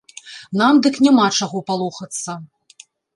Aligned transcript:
Нам 0.61 0.79
дык 0.87 0.95
няма 1.07 1.25
чаго 1.39 1.61
палохацца. 1.69 2.31